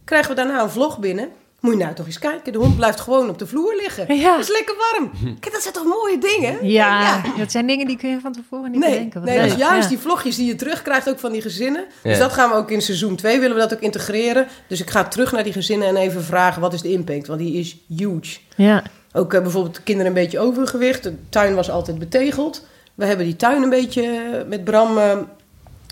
[0.03, 1.29] krijgen we daarna een vlog binnen
[1.63, 2.51] Moet je nou toch eens kijken.
[2.53, 4.15] De hond blijft gewoon op de vloer liggen.
[4.15, 4.31] Ja.
[4.31, 5.11] Het is lekker warm.
[5.39, 6.67] Kijk, dat zijn toch mooie dingen?
[6.67, 9.19] Ja, dat zijn dingen die kun je van tevoren niet Nee, bedenken.
[9.19, 9.61] Wat nee dat is leuk.
[9.61, 9.89] juist Ja.
[9.89, 11.85] die vlogjes die je terugkrijgt ook van die gezinnen.
[12.03, 14.47] Dus dat gaan we ook in seizoen 2 willen we dat ook integreren.
[14.67, 17.27] Dus ik ga terug naar die gezinnen en even vragen wat is de impact.
[17.27, 18.37] Want die is huge.
[18.55, 21.03] Ja, Ook eh, bijvoorbeeld kinderen een beetje overgewicht.
[21.03, 22.65] De tuin was altijd betegeld.
[22.93, 25.17] We hebben die tuin een beetje eh, met Bram eh,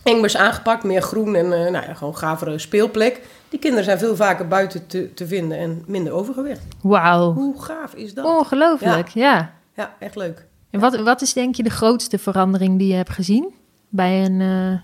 [0.03, 0.83] Engbers aangepakt.
[0.83, 3.21] Meer groen en eh, nou ja, gewoon gavere speelplek.
[3.49, 6.61] Die kinderen zijn veel vaker buiten te, te vinden en minder overgewicht.
[6.81, 7.33] wauw.
[7.33, 8.25] Hoe gaaf is dat?
[8.25, 9.53] Ongelooflijk, ja.
[9.75, 10.45] Ja, echt leuk.
[10.69, 13.53] En wat, wat is denk je de grootste verandering die je hebt gezien
[13.89, 14.79] bij een eh,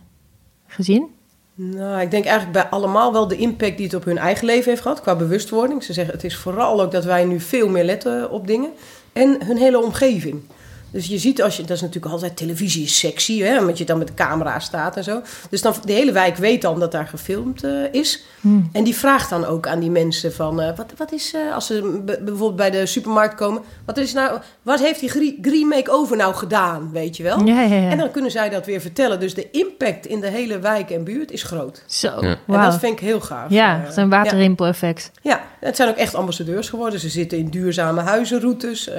[0.68, 1.16] gezin?
[1.54, 4.70] Nou, ik denk eigenlijk bij allemaal wel de impact die het op hun eigen leven
[4.70, 5.84] heeft gehad, qua bewustwording.
[5.84, 8.70] Ze zeggen het is vooral ook dat wij nu veel meer letten op dingen.
[9.14, 10.42] En hun hele omgeving.
[10.92, 13.86] Dus je ziet als je, dat is natuurlijk altijd televisie is sexy, hè, omdat je
[13.86, 15.22] dan met de camera staat en zo.
[15.50, 18.24] Dus dan de hele wijk weet dan dat daar gefilmd eh, is.
[18.42, 18.70] Hmm.
[18.72, 21.66] En die vraagt dan ook aan die mensen van, eh, wat, wat is, eh, als
[21.66, 26.18] ze bijvoorbeeld bij de supermarkt komen, wat is nou, wat heeft die gre- green make-over
[26.18, 27.46] nou gedaan, weet je wel?
[27.46, 27.90] Ja, ja, ja.
[27.90, 29.20] En dan kunnen zij dat weer vertellen.
[29.20, 31.84] Dus de impact in de hele wijk en buurt is groot.
[31.86, 32.38] Zo, Ja.
[32.48, 33.50] En dat vind ik heel gaaf.
[33.50, 35.12] Ja, het is een waterrimpel-effect.
[35.22, 37.00] Ja, ja, het zijn ook echt ambassadeurs geworden.
[37.00, 38.90] Ze zitten in duurzame huizenroutes.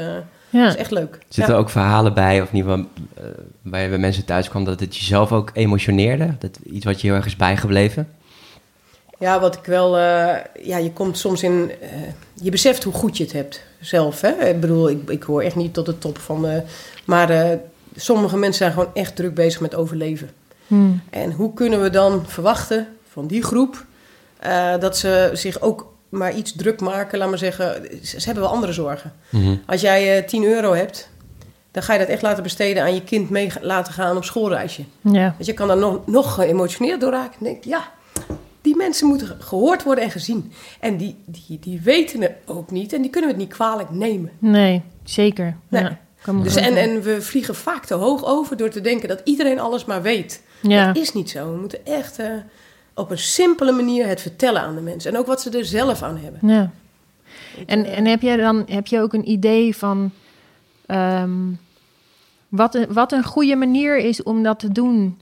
[0.50, 0.62] Ja.
[0.64, 1.19] Dat is echt leuk.
[1.28, 1.49] Zitten ja.
[1.52, 2.78] er ook verhalen bij, of geval
[3.14, 3.25] eh,
[3.62, 6.35] waar je bij mensen thuis kwam, dat het jezelf ook emotioneerde?
[6.38, 8.09] Dat iets wat je heel erg is bijgebleven?
[9.19, 9.99] ja, wat ik wel...
[9.99, 11.73] eh, ja, je komt soms in...
[11.81, 11.88] eh,
[12.35, 14.21] je beseft hoe goed je het hebt zelf.
[14.21, 14.49] Hè?
[14.49, 16.62] Ik bedoel, ik, ik hoor echt niet tot de top van...
[17.05, 17.59] maar eh,
[17.97, 20.31] sommige mensen zijn gewoon echt druk bezig met overleven.
[20.67, 21.02] Hmm.
[21.11, 23.85] En hoe kunnen we dan verwachten van die groep...
[24.38, 27.88] eh, dat ze zich ook maar iets druk maken, laat maar zeggen.
[28.03, 29.12] Ze, ze hebben wel andere zorgen.
[29.29, 29.57] Mhm.
[29.67, 31.11] Als jij eh 10 euro hebt,
[31.71, 34.83] dan ga je dat echt laten besteden aan je kind mee laten gaan op schoolreisje.
[35.00, 35.33] Ja.
[35.35, 37.38] Want je kan daar nog, nog geëmotioneerd door raken.
[37.38, 37.93] En denk, ja,
[38.61, 40.53] die mensen moeten gehoord worden en gezien.
[40.81, 43.91] En die, die, die weten het ook niet en die kunnen we het niet kwalijk
[43.91, 44.31] nemen.
[44.38, 45.57] Nee, zeker.
[45.69, 45.83] Nee.
[45.83, 49.09] Ja, kan me Dus en, en we vliegen vaak te hoog over door te denken
[49.09, 50.43] dat iedereen alles maar weet.
[50.61, 50.87] ja.
[50.87, 51.53] Dat is niet zo.
[51.53, 52.27] We moeten echt eh,
[52.99, 55.12] op een simpele manier het vertellen aan de mensen.
[55.12, 56.49] En ook wat ze er zelf aan hebben.
[56.49, 56.71] Ja.
[57.67, 60.11] En, en heb jij dan heb je ook een idee van
[60.87, 61.52] ehm,
[62.49, 65.21] wat, een, wat een goede manier is om dat te doen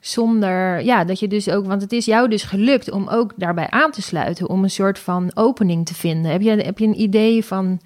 [0.00, 3.70] zonder, ja, dat je dus ook, want het is jou dus gelukt om ook daarbij
[3.70, 6.30] aan te sluiten, om een soort van opening te vinden.
[6.30, 7.80] Heb je, heb je een idee van,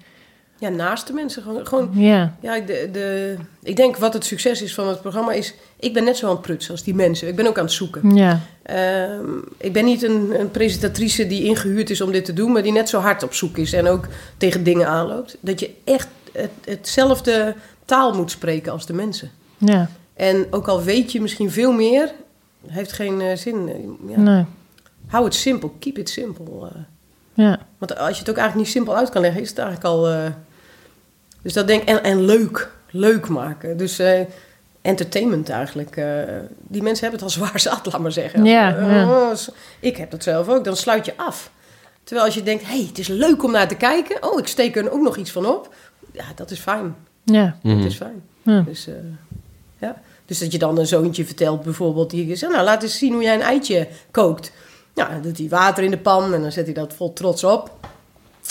[0.63, 1.43] Ja, naast de mensen.
[1.43, 5.31] Gewoon, gewoon ja, Ja, de, de, ik denk wat het succes is van het programma
[5.31, 5.53] is...
[5.79, 7.27] Ik ben net zo aan het prutsen als die mensen.
[7.27, 8.15] Ik ben ook aan het zoeken.
[8.15, 9.25] ja, Ehm,
[9.57, 12.51] ik ben niet een, een presentatrice die ingehuurd is om dit te doen...
[12.51, 15.37] maar die net zo hard op zoek is en ook tegen dingen aanloopt.
[15.39, 19.31] Dat je echt het, hetzelfde taal moet spreken als de mensen.
[19.57, 22.11] ja, En ook al weet je misschien veel meer...
[22.67, 23.69] heeft geen eh, zin.
[24.07, 24.19] Ja.
[24.19, 24.45] nee,
[25.07, 25.75] Hou het simpel.
[25.79, 26.45] Keep it simple.
[26.67, 26.79] eh.
[27.33, 29.87] ja, Want als je het ook eigenlijk niet simpel uit kan leggen, is het eigenlijk
[29.87, 30.09] al.
[30.09, 30.25] eh,
[31.43, 31.87] dus dat denk ik.
[31.87, 32.71] En, en leuk.
[32.89, 33.77] Leuk maken.
[33.77, 34.19] Dus eh,
[34.81, 35.97] entertainment eigenlijk.
[35.97, 36.05] eh,
[36.67, 38.45] die mensen hebben het al zwaar zat, laat maar zeggen.
[38.45, 39.09] Ja, Eh, ja.
[39.29, 39.37] oh,
[39.79, 40.63] ik heb dat zelf ook.
[40.63, 41.51] Dan sluit je af.
[42.03, 44.31] Terwijl als je denkt, hé, hey, het is leuk om naar te kijken.
[44.31, 45.73] Oh, ik steek er ook nog iets van op.
[46.11, 46.95] Ja, dat is fijn.
[47.23, 47.77] ja, Mhm.
[47.77, 48.23] Dat is fijn.
[48.41, 48.61] ja.
[48.61, 48.93] Dus, eh,
[49.77, 50.01] ja.
[50.25, 52.09] dus dat je dan een zoontje vertelt bijvoorbeeld.
[52.09, 54.51] Die zegt, nou laat eens zien hoe jij een eitje kookt.
[54.95, 57.43] Nou, dan doet hij water in de pan en dan zet hij dat vol trots
[57.43, 57.71] op.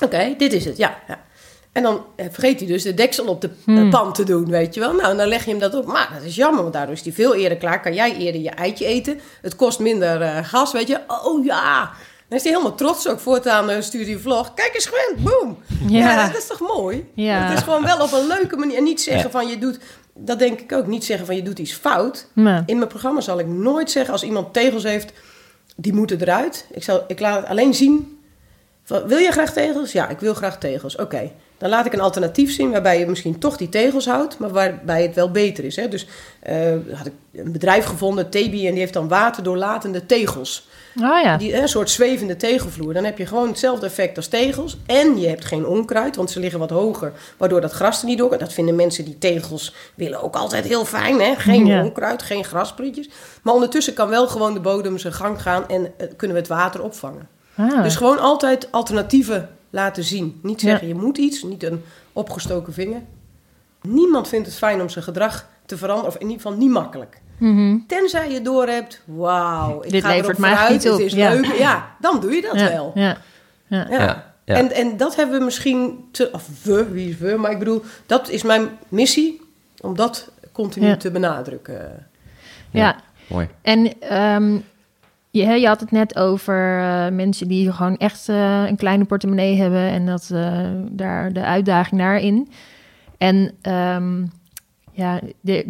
[0.05, 0.99] Oké, dit is het, ja.
[1.09, 1.19] ja.
[1.73, 3.91] En dan eh, vergeet hij dus de deksel op de eh, Hmm.
[3.91, 4.93] pan te doen, weet je wel.
[4.95, 5.87] Nou, en dan leg je hem dat op.
[5.87, 7.81] Maar dat is jammer, want daardoor is hij veel eerder klaar.
[7.81, 9.21] Kan jij eerder je eitje eten.
[9.43, 11.01] Het kost minder eh, gas, weet je.
[11.25, 11.91] Oh ja.
[12.29, 13.21] Dan is hij helemaal trots ook.
[13.21, 14.55] Voortaan uh, stuurt hij een vlog.
[14.55, 15.59] Kijk eens Gwen, boom.
[15.89, 15.99] Ja.
[15.99, 16.27] Ja.
[16.27, 17.07] dat is toch mooi?
[17.15, 17.39] Ja.
[17.49, 18.77] Het is gewoon wel op een leuke manier.
[18.77, 19.79] En niet zeggen van je doet...
[20.15, 20.87] Dat denk ik ook.
[20.87, 22.27] Niet zeggen van je doet iets fout.
[22.67, 25.13] In mijn programma zal ik nooit zeggen als iemand tegels heeft,
[25.77, 26.67] die moeten eruit.
[26.71, 28.19] Ik, zal, ik laat het alleen zien.
[28.85, 29.93] Van, wil je graag tegels?
[29.93, 30.97] Ja, ik wil graag tegels.
[30.97, 31.31] Oké.
[31.63, 35.03] Dan laat ik een alternatief zien waarbij je misschien toch die tegels houdt, maar waarbij
[35.03, 35.77] het wel beter is.
[35.77, 35.89] Hè?
[35.89, 36.07] Dus
[36.41, 36.57] eh,
[36.93, 40.69] had ik een bedrijf gevonden, Tebi, en die heeft dan waterdoorlatende tegels.
[41.01, 42.95] Oh ja, Die, een soort zwevende tegelvloer.
[42.95, 44.77] Dan heb je gewoon hetzelfde effect als tegels.
[44.87, 47.13] En je hebt geen onkruid, want ze liggen wat hoger.
[47.37, 48.39] Waardoor dat gras er niet door kan.
[48.39, 51.21] Dat vinden mensen die tegels willen ook altijd heel fijn.
[51.21, 51.35] Hè?
[51.37, 51.83] Geen Ja.
[51.85, 53.09] onkruid, geen grasprietjes.
[53.43, 55.69] Maar ondertussen kan wel gewoon de bodem zijn gang gaan.
[55.69, 57.29] En eh, kunnen we het water opvangen.
[57.57, 57.83] ah.
[57.83, 60.39] Dus gewoon altijd alternatieven laten zien.
[60.43, 60.69] Niet Ja.
[60.69, 61.83] zeggen je moet iets, niet een
[62.13, 63.01] opgestoken vinger.
[63.83, 66.11] Niemand vindt het fijn om zijn gedrag te veranderen.
[66.11, 67.21] Of in ieder geval niet makkelijk.
[67.39, 67.79] Mhm.
[67.87, 71.33] Tenzij je doorhebt, wauw, ik Dit ga levert erop vooruit, het is ja.
[71.33, 71.45] leuk.
[71.45, 72.93] Ja, dan doe je dat ja, wel.
[72.95, 73.17] Ja, ja.
[73.67, 73.87] Ja.
[73.91, 74.55] Ja, ja.
[74.55, 77.83] En, en dat hebben we misschien, te, of we, wie is we, maar ik bedoel,
[78.07, 79.41] dat is mijn missie,
[79.81, 80.97] om dat continu Ja.
[80.97, 82.07] te benadrukken.
[82.71, 82.97] ja.
[83.29, 83.49] Mooi.
[83.63, 84.59] En ehm,
[85.33, 89.57] je, je had het net over eh, mensen die gewoon echt eh, een kleine portemonnee
[89.57, 92.49] hebben en dat eh, daar de uitdaging daarin.
[93.19, 94.23] En ehm,
[94.95, 95.21] ja,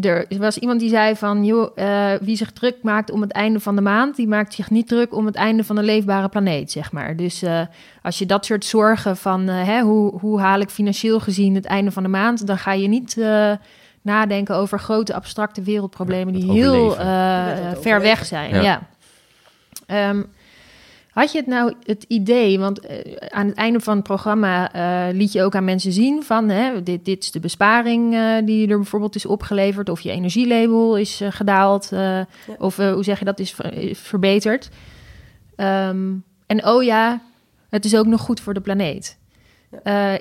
[0.00, 3.60] er was iemand die zei van, joh, eh, wie zich druk maakt om het einde
[3.60, 6.70] van de maand, die maakt zich niet druk om het einde van een leefbare planeet,
[6.70, 7.16] zeg maar.
[7.16, 7.60] Dus eh,
[8.02, 11.90] als je dat soort zorgen van, hè, hoe, hoe haal ik financieel gezien het einde
[11.90, 13.52] van de maand, dan ga je niet eh,
[14.02, 17.46] nadenken over grote abstracte wereldproblemen die heel eh,
[17.80, 18.54] ver weg zijn.
[18.54, 18.62] Ja.
[18.62, 18.82] Ja.
[19.92, 20.22] Ehm,
[21.10, 25.14] had je het nou het idee, want eh, aan het einde van het programma eh,
[25.14, 28.68] liet je ook aan mensen zien van hè, dit, dit is de besparing eh, die
[28.68, 31.90] er bijvoorbeeld is opgeleverd, of je energielabel is gedaald,
[32.58, 34.68] of hoe zeg je dat is, ver- is verbeterd.
[35.56, 36.12] Ehm,
[36.46, 37.20] en oh ja,
[37.68, 39.18] het is ook nog goed voor de planeet.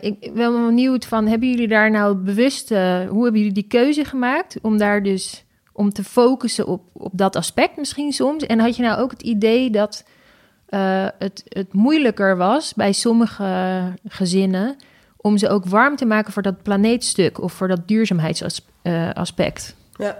[0.01, 4.05] Ik ben wel benieuwd van, hebben jullie daar nou bewust, hoe hebben jullie die keuze
[4.05, 8.45] gemaakt om daar dus om te focussen op, op dat aspect misschien soms?
[8.45, 10.03] En had je nou ook het idee dat
[10.65, 14.75] eh, het, het moeilijker was bij sommige gezinnen
[15.17, 19.75] om ze ook warm te maken voor dat planeetstuk of voor dat duurzaamheidsaspect?
[19.95, 20.17] Ja.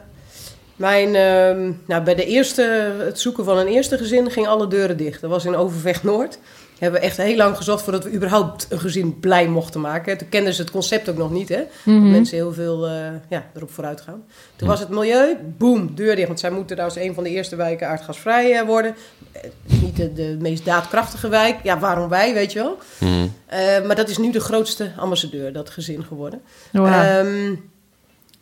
[0.75, 2.61] Mijn, ehm, nou, bij de eerste,
[2.99, 5.21] het zoeken van een eerste gezin ging alle deuren dicht.
[5.21, 6.39] Dat was in Overvecht Noord.
[6.81, 10.17] Hebben we echt heel lang gezocht voordat we überhaupt een gezin blij mochten maken.
[10.17, 11.63] Toen kenden ze het concept ook nog niet, hè.
[11.85, 12.93] Dat mensen heel veel eh,
[13.29, 14.23] ja, erop vooruit gaan.
[14.55, 16.27] Toen was het milieu, boom, deur dicht.
[16.27, 18.95] Want zij moeten daar als een van de eerste wijken aardgasvrij eh, worden.
[19.31, 19.41] Eh,
[19.81, 21.55] niet de, de meest daadkrachtige wijk.
[21.63, 22.77] Ja, waarom wij, weet je wel.
[22.97, 23.27] Mhm.
[23.45, 26.41] Eh, maar dat is nu de grootste ambassadeur, dat gezin geworden.
[26.71, 27.03] Wauw.
[27.03, 27.55] Ehm,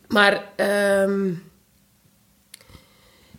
[0.08, 1.30] maar ehm,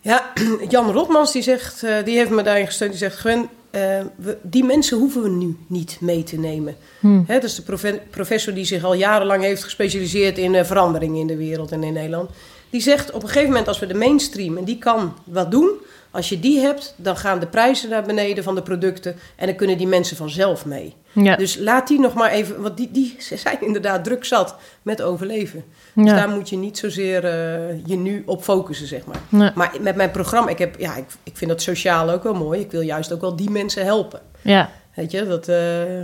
[0.01, 0.31] ja,
[0.69, 2.91] Jan Rotmans die zegt, eh, die heeft me daarin gesteund.
[2.91, 6.75] Die zegt, Gwen, eh, we, die mensen hoeven we nu niet mee te nemen.
[6.99, 7.21] Hm.
[7.25, 11.19] Hè, dat is de profe- professor die zich al jarenlang heeft gespecialiseerd in eh, veranderingen
[11.19, 12.29] in de wereld en in Nederland.
[12.69, 15.69] Die zegt op een gegeven moment als we de mainstream, en die kan wat doen.
[16.11, 19.15] Als je die hebt, dan gaan de prijzen naar beneden van de producten.
[19.35, 20.95] En dan kunnen die mensen vanzelf mee.
[21.11, 21.35] ja.
[21.35, 25.01] Dus laat die nog maar even, want die, die ze zijn inderdaad druk zat met
[25.01, 25.63] overleven.
[25.93, 26.03] Ja.
[26.03, 29.19] Dus daar moet je niet zozeer eh, je nu op focussen, zeg maar.
[29.29, 29.51] Nee.
[29.55, 32.59] Maar met mijn programma, ik, heb, ja, ik, ik vind dat sociaal ook wel mooi.
[32.59, 34.19] Ik wil juist ook wel die mensen helpen.
[34.41, 36.01] ja, Weet je, dat, eh,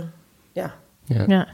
[0.52, 0.74] ja.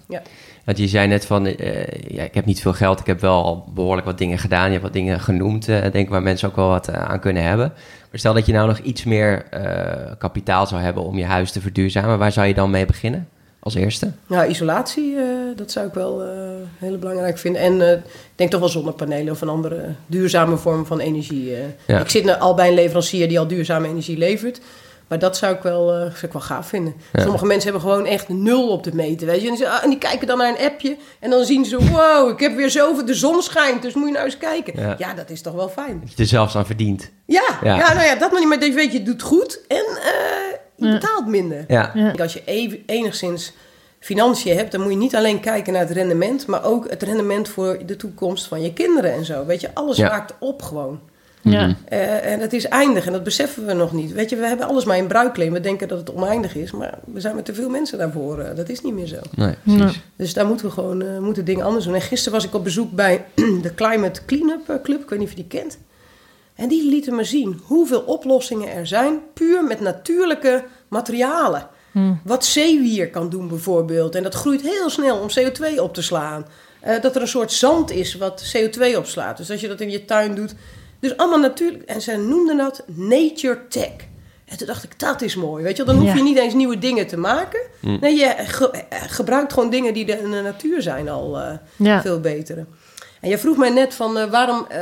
[0.09, 0.23] ja.
[0.65, 3.45] Want je zei net van, eh, ja, ik heb niet veel geld, ik heb wel
[3.45, 4.65] al behoorlijk wat dingen gedaan.
[4.65, 7.43] Je hebt wat dingen genoemd, eh, denk ik, waar mensen ook wel wat aan kunnen
[7.43, 7.73] hebben.
[8.15, 11.53] Maar stel dat je nou nog iets meer eh, kapitaal zou hebben om je huis
[11.53, 12.19] te verduurzamen.
[12.19, 14.11] Waar zou je dan mee beginnen als eerste?
[14.27, 15.25] Nou, isolatie, eh,
[15.57, 16.29] dat zou ik wel eh,
[16.79, 17.63] heel belangrijk vinden.
[17.63, 18.03] En ik
[18.35, 21.53] denk toch wel zonnepanelen of een andere duurzame vorm van energie.
[21.87, 22.01] Ja.
[22.01, 24.61] Ik zit nu al bij een leverancier die al duurzame energie levert.
[25.09, 26.95] Maar dat zou ik wel, eh, zou ik wel gaaf vinden.
[27.13, 27.23] Ja.
[27.23, 29.49] Sommige mensen hebben gewoon echt nul op de meter, weet je.
[29.49, 31.79] En, ze- ah, en die kijken dan naar een appje en dan zien ze...
[31.91, 34.81] wow, ik heb weer zoveel, de zon schijnt, dus moet je nou eens kijken.
[34.81, 34.95] Ja.
[34.99, 36.01] Ja, dat is toch wel fijn.
[36.01, 37.11] Dat je er zelfs aan verdient.
[37.27, 37.77] Ja, Ja.
[37.77, 37.93] ja.
[37.93, 38.49] nou ja, dat nog niet.
[38.49, 40.13] Maar dat je weet, je doet goed en eh,
[40.77, 40.93] je Ja.
[40.93, 41.65] betaalt minder.
[41.69, 42.13] Ja, Ja.
[42.23, 43.53] Als je even, enigszins
[44.01, 47.49] financiën hebt, dan moet je niet alleen kijken naar het rendement, maar ook het rendement
[47.49, 49.45] voor de toekomst van je kinderen en zo.
[49.47, 50.09] Weet je, alles Ja.
[50.09, 51.01] raakt op gewoon.
[51.45, 51.67] Ja.
[51.67, 51.75] Mhm.
[51.89, 54.13] Eh, en dat is eindig en dat beseffen we nog niet.
[54.13, 55.53] Weet je, we hebben alles maar in bruikleen.
[55.53, 58.39] We denken dat het oneindig is, maar we zijn met te veel mensen daarvoor.
[58.39, 59.19] eh, dat is niet meer zo.
[59.35, 60.01] nee, precies.
[60.17, 61.95] Dus daar moeten we gewoon eh, moeten dingen anders doen.
[61.95, 63.25] En gisteren was ik op bezoek bij
[63.63, 65.03] de Climate Cleanup Club.
[65.03, 65.79] Ik weet niet of je die kent.
[66.55, 71.67] En die lieten me zien hoeveel oplossingen er zijn, puur met natuurlijke materialen.
[72.25, 74.15] Wat zeewier kan doen bijvoorbeeld.
[74.15, 76.47] En dat groeit heel snel om CO2 op te slaan.
[76.81, 79.37] Eh, dat er een soort zand is wat CO2 opslaat.
[79.37, 80.55] Dus als je dat in je tuin doet.
[81.05, 81.83] Dus allemaal natuurlijk.
[81.83, 83.91] En zij noemden dat Nature Tech.
[84.45, 85.63] En toen dacht ik, dat is mooi.
[85.65, 85.95] Weet je, wel.
[85.95, 86.19] dan hoef Ja.
[86.19, 87.61] je niet eens nieuwe dingen te maken.
[87.81, 91.53] Nee, je ge- eh, gebruikt gewoon dingen die er in de natuur zijn al eh,
[91.77, 92.01] Ja.
[92.01, 92.67] veel beter.
[93.21, 94.81] En je vroeg mij net van eh, waarom eh,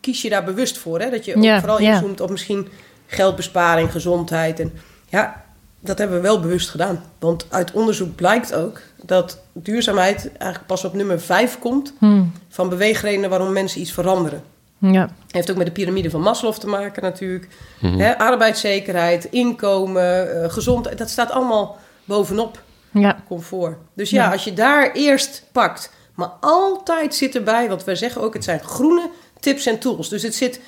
[0.00, 1.00] kies je daar bewust voor?
[1.00, 1.10] Hè?
[1.10, 1.94] Dat je Ja, vooral ja.
[1.94, 2.68] inzoomt op misschien
[3.06, 4.60] geldbesparing, gezondheid.
[4.60, 4.72] En
[5.08, 5.44] ja,
[5.80, 7.04] dat hebben we wel bewust gedaan.
[7.18, 12.22] Want uit onderzoek blijkt ook dat duurzaamheid eigenlijk pas op nummer 5 komt Hm.
[12.48, 14.42] van beweegredenen waarom mensen iets veranderen.
[14.80, 15.08] Ja.
[15.30, 17.48] Heeft ook met de piramide van Maslow te maken natuurlijk.
[17.80, 23.22] Hè, arbeidszekerheid, inkomen, eh, gezondheid, dat staat allemaal bovenop ja.
[23.28, 23.78] comfort.
[23.94, 24.32] Dus ja, Ja.
[24.32, 28.60] als je daar eerst pakt, maar altijd zit erbij, want wij zeggen ook, het zijn
[28.60, 30.08] groene tips en tools.
[30.08, 30.60] Dus het zit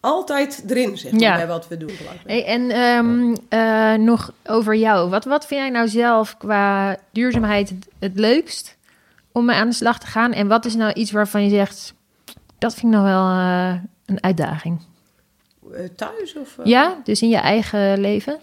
[0.00, 1.36] altijd erin, zeg maar, Ja.
[1.36, 1.90] bij wat we doen.
[2.26, 5.10] Hey, en ehm, eh, nog over jou.
[5.10, 8.76] Wat, wat vind jij nou zelf qua duurzaamheid het, het leukst
[9.32, 10.32] om mee aan de slag te gaan?
[10.32, 11.94] En wat is nou iets waarvan je zegt,
[12.58, 13.74] dat vind ik nog wel eh,
[14.06, 14.80] een uitdaging?
[15.72, 16.58] Eh, thuis of...
[16.58, 18.38] eh, Ja, dus in je eigen leven?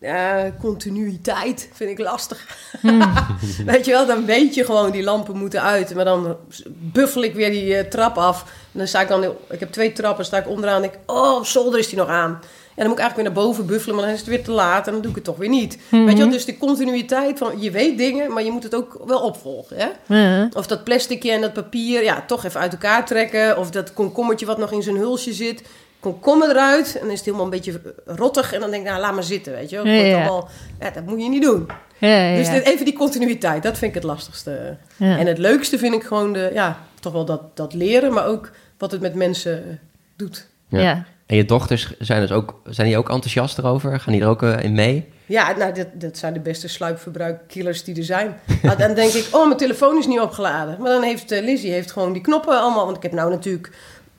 [0.00, 2.68] Ja, continuïteit vind ik lastig.
[3.66, 5.94] weet je wel, dan weet je gewoon die lampen moeten uit.
[5.94, 6.36] Maar dan
[6.68, 8.42] buffel ik weer die trap af.
[8.72, 11.00] En dan sta ik dan, ik heb twee trappen, sta ik onderaan en denk ik,
[11.10, 12.40] oh, op zolder is die nog aan.
[12.76, 14.50] En dan moet ik eigenlijk weer naar boven buffelen, maar dan is het weer te
[14.50, 15.78] laat en dan doe ik het toch weer niet.
[15.88, 16.04] Mhm.
[16.04, 19.02] Weet je wel, dus de continuïteit van je weet dingen, maar je moet het ook
[19.06, 19.76] wel opvolgen.
[19.76, 20.14] Hè?
[20.16, 20.48] Ja.
[20.56, 23.58] Of dat plasticje en dat papier, ja, toch even uit elkaar trekken.
[23.58, 25.62] Of dat komkommertje wat nog in zijn hulsje zit.
[26.00, 28.52] Komkommer eruit en dan is het helemaal een beetje rottig.
[28.52, 29.86] En dan denk ik, nou, laat maar zitten, weet je wel.
[29.86, 30.16] Ja, ja.
[30.16, 30.48] allemaal-
[30.80, 31.66] ja, dat moet je niet doen.
[31.98, 32.52] Ja, ja, Dus ja.
[32.52, 34.76] dit- even die continuïteit, dat vind ik het lastigste.
[34.96, 35.18] Ja.
[35.18, 38.50] En het leukste vind ik gewoon de, ja, toch wel dat, dat leren, maar ook
[38.78, 39.80] wat het met mensen
[40.16, 40.46] doet.
[40.68, 41.04] Ja.
[41.26, 44.00] En je dochters zijn, dus ook, zijn die ook enthousiast erover?
[44.00, 45.08] Gaan die er ook eh, in mee?
[45.26, 48.36] Ja, nou, dat, dat zijn de beste sluipverbruikkillers die er zijn.
[48.64, 50.76] Ah, dan denk ik, oh, mijn telefoon is niet opgeladen.
[50.80, 52.84] Maar dan heeft eh, Lizzie heeft gewoon die knoppen allemaal.
[52.84, 53.70] Want ik heb nou natuurlijk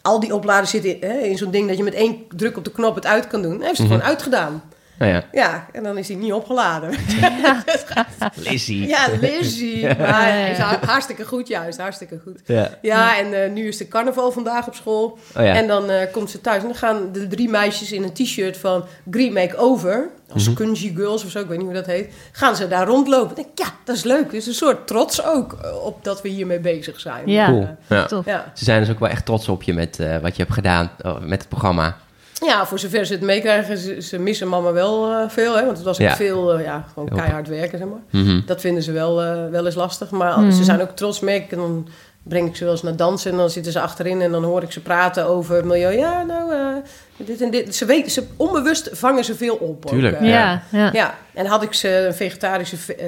[0.02, 2.72] al die opladers zitten hè, in zo'n ding dat je met één druk op de
[2.72, 3.52] knop het uit kan doen.
[3.58, 4.00] Dan heeft ze het Mhm.
[4.00, 4.64] gewoon uitgedaan.
[4.98, 6.90] Nou ja, Ja, en dan is die niet opgeladen.
[8.50, 8.88] Lizzie.
[8.88, 9.84] ja, Lizzie.
[9.98, 12.40] Maar Ja, hij is hartstikke goed juist, hartstikke goed.
[12.46, 12.70] Ja.
[12.82, 15.18] Ja, en eh, nu is de carnaval vandaag op school.
[15.38, 15.54] Oh ja.
[15.54, 18.58] En dan eh, komt ze thuis en dan gaan de drie meisjes in een t-shirt
[18.58, 20.54] van Green Makeover, als.
[20.54, 23.30] Kunji Girls of zo, ik weet niet hoe dat heet, gaan ze daar rondlopen.
[23.30, 24.24] Ik denk, ja, dat is leuk.
[24.24, 27.30] Het is een soort trots ook eh, op dat we hiermee bezig zijn.
[27.30, 27.48] Ja.
[27.48, 27.68] Cool.
[27.88, 28.06] Ja.
[28.06, 28.26] Tof.
[28.26, 28.52] ja.
[28.54, 30.92] Ze zijn dus ook wel echt trots op je met eh, wat je hebt gedaan
[31.22, 31.98] met het programma.
[32.46, 35.56] Ja, voor zover ze het meekrijgen, ze, ze missen mama wel eh, veel.
[35.56, 36.16] Hè, want het was ook Ja.
[36.16, 38.22] veel, eh, ja, gewoon keihard werken, zeg maar.
[38.24, 38.42] Mhm.
[38.46, 40.10] Dat vinden ze wel, eh, wel eens lastig.
[40.12, 40.52] Maar Mhm.
[40.52, 41.52] ze zijn ook trots, merk ik.
[41.52, 41.88] En dan
[42.24, 43.32] breng ik ze wel eens naar dansen.
[43.32, 44.22] En dan zitten ze achterin.
[44.22, 45.98] En dan hoor ik ze praten over milieu.
[45.98, 47.76] Ja, nou, eh, dit en dit.
[47.76, 49.86] Ze weten, ze, onbewust vangen ze veel op.
[49.86, 50.20] ook, Tuurlijk.
[50.22, 50.90] Ja, ja.
[50.94, 51.16] ja.
[51.34, 53.08] En had ik ze een vegetarische ve- eh,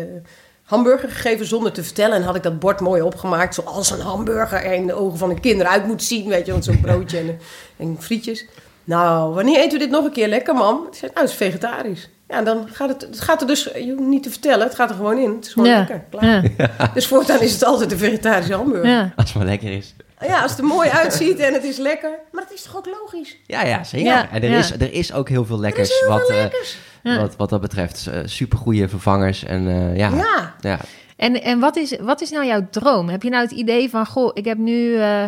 [0.63, 2.15] hamburger gegeven zonder te vertellen.
[2.15, 3.53] En had ik dat bord mooi opgemaakt.
[3.55, 6.27] Zoals een hamburger er in de ogen van een kind eruit moet zien.
[6.29, 7.39] Weet je, want zo'n broodje en,
[7.77, 8.45] en frietjes.
[8.88, 10.88] Nou, wanneer eten we dit nog een keer lekker, mam?
[10.88, 12.10] Ik zei, nou, het is vegetarisch.
[12.28, 14.89] Ja, dan gaat het, het gaat er dus, je hoeft niet te vertellen, het gaat
[14.89, 15.36] er gewoon in.
[15.36, 15.78] Het is gewoon Ja.
[15.78, 16.45] lekker, klaar.
[16.58, 16.91] Ja.
[16.93, 18.89] Dus voortaan is het altijd een vegetarische hamburger.
[18.89, 18.97] Ja.
[19.00, 19.13] Ja.
[19.15, 19.95] Als het maar lekker is.
[20.41, 22.19] als het er mooi uitziet en het is lekker.
[22.32, 23.38] Maar het is toch ook logisch?
[23.45, 24.08] Ja, ja, zeker.
[24.08, 24.58] Ja, en er, ja.
[24.58, 26.78] Is, er is ook heel veel Er lekkers is heel wat, veel eh, lekkers.
[27.04, 27.19] Ja.
[27.19, 28.08] wat, wat dat betreft.
[28.10, 29.43] Uh, Super goede vervangers.
[29.43, 30.54] En eh, ja, ja.
[30.60, 30.80] Ja.
[31.15, 33.10] En, en wat, is, wat is nou jouw droom?
[33.10, 35.23] Heb je nou het idee van, goh, ik heb nu, eh,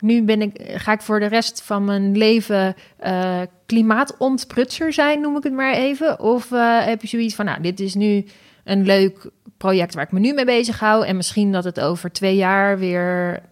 [0.00, 5.36] nu ben ik, ga ik voor de rest van mijn leven eh klimaatontprutser zijn, noem
[5.36, 6.20] ik het maar even?
[6.20, 8.24] Of eh, heb je zoiets van, nou, dit is nu
[8.64, 12.12] een leuk project waar ik me nu mee bezig hou en misschien dat het over
[12.12, 13.42] twee jaar weer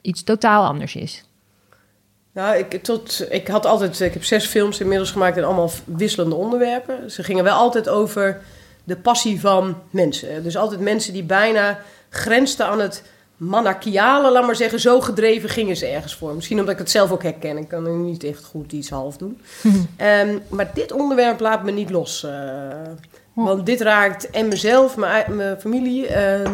[0.00, 1.24] iets totaal anders is?
[2.32, 6.34] Nou, ik, tot, ik had altijd, ik heb zes films inmiddels gemaakt en allemaal wisselende
[6.34, 7.10] onderwerpen.
[7.10, 8.40] Ze gingen wel altijd over
[8.84, 10.42] de passie van mensen.
[10.42, 13.02] Dus altijd mensen die bijna grensden aan het
[13.40, 14.80] monarchiale, laat maar zeggen.
[14.80, 16.34] Zo gedreven gingen ze ergens voor.
[16.34, 17.56] Misschien omdat ik het zelf ook herken.
[17.58, 19.40] Ik kan nu niet echt goed iets half doen.
[19.96, 22.24] Ehm, maar dit onderwerp laat me niet los.
[22.24, 22.30] eh,
[23.32, 26.06] want dit raakt en mezelf, mijn, mijn familie.
[26.06, 26.52] ehm,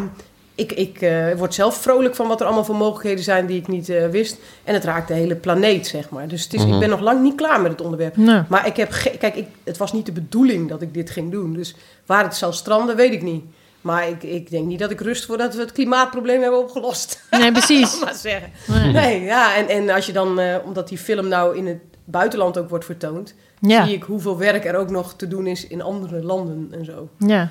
[0.55, 3.67] ik ik eh, word zelf vrolijk van wat er allemaal voor mogelijkheden zijn die ik
[3.67, 4.37] niet eh, wist.
[4.63, 6.27] En het raakt de hele planeet, zeg maar.
[6.27, 6.73] Dus het is, Mhm.
[6.73, 8.15] ik ben nog lang niet klaar met het onderwerp.
[8.49, 11.53] Maar ik heb kijk, ik, het was niet de bedoeling dat ik dit ging doen.
[11.53, 13.43] Dus waar het zal stranden, weet ik niet.
[13.87, 17.23] Maar ik, ik denk niet dat ik rust voordat we het klimaatprobleem hebben opgelost.
[17.31, 17.99] nee, precies.
[17.99, 18.51] maar zeggen.
[18.67, 18.91] Nee.
[18.91, 22.57] Nee, ja, en, en als je dan, eh, omdat die film nou in het buitenland
[22.57, 25.81] ook wordt vertoond, Ja, zie ik hoeveel werk er ook nog te doen is in
[25.81, 27.09] andere landen en zo.
[27.17, 27.49] ja.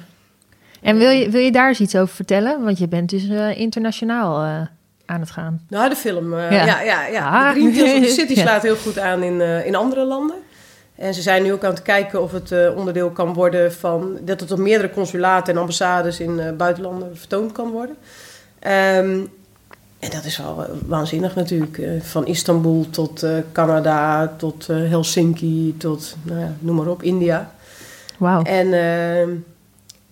[0.83, 2.65] En wil je, wil je daar eens iets over vertellen?
[2.65, 4.67] Want je bent dus eh, internationaal eh,
[5.07, 5.61] aan het gaan.
[5.69, 6.65] Nou, de film, eh, Ja.
[6.65, 7.29] ja, ja, ja.
[7.29, 7.55] Ah.
[7.55, 8.43] De Green Deal of the City Ja.
[8.43, 10.37] slaat heel goed aan in, in andere landen.
[10.97, 14.19] En ze zijn nu ook aan het kijken of het eh, onderdeel kan worden van...
[14.21, 17.97] dat het op meerdere consulaten en ambassades in eh, buitenlanden vertoond kan worden.
[18.59, 19.21] Ehm,
[19.99, 21.83] en dat is wel eh, waanzinnig natuurlijk.
[22.03, 27.55] van Istanbul tot Canada, tot Helsinki, tot, nou ja, noem maar op, India.
[28.19, 28.43] Wauw.
[28.43, 29.31] En, ehm,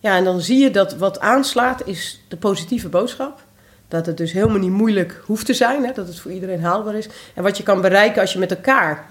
[0.00, 3.42] ja, en dan zie je dat wat aanslaat is de positieve boodschap.
[3.88, 5.84] Dat het dus helemaal niet moeilijk hoeft te zijn.
[5.84, 5.92] Hè?
[5.92, 7.08] Dat het voor iedereen haalbaar is.
[7.34, 9.06] En wat je kan bereiken als je met elkaar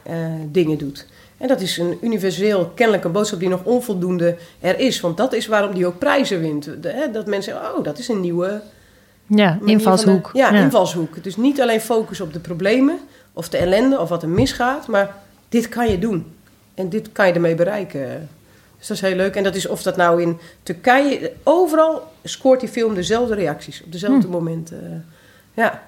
[0.52, 1.06] dingen doet.
[1.44, 5.00] En dat is een universeel kennelijk een boodschap die nog onvoldoende er is.
[5.00, 6.70] Want dat is waarom die ook prijzen wint.
[6.84, 7.12] De, hè?
[7.12, 8.62] Dat mensen zeggen, oh, dat is een nieuwe
[9.28, 10.30] Ja, invalshoek.
[10.34, 11.24] ja, invalshoek.
[11.24, 13.00] Dus niet alleen focus op de problemen
[13.34, 14.88] of de ellende of wat er misgaat.
[14.88, 15.16] Maar
[15.50, 16.26] dit kan je doen.
[16.74, 18.30] En dit kan je ermee bereiken.
[18.78, 19.36] Dus dat is heel leuk.
[19.36, 21.32] En dat is of dat nou in Turkije...
[21.44, 23.84] Overal scoort die film dezelfde reacties.
[23.86, 24.34] Op dezelfde Hm.
[24.34, 25.06] momenten.
[25.54, 25.84] Ja.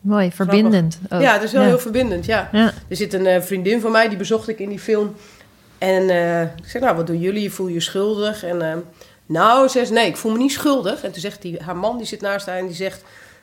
[0.00, 0.98] Mooi, verbindend.
[1.10, 1.20] ook.
[1.20, 1.68] ja, het is wel Ja.
[1.68, 2.48] heel verbindend, ja.
[2.52, 2.72] Ja.
[2.88, 5.14] Er zit een eh, vriendin van mij, die bezocht ik in die film.
[5.78, 7.52] En eh, ik zeg, nou, wat doen jullie?
[7.52, 8.44] Voel je je schuldig?
[8.44, 8.76] En eh,
[9.26, 11.02] nou, ze zegt, nee, ik voel me niet schuldig.
[11.04, 13.02] En toen zegt die, haar man, die zit naast haar en die zegt...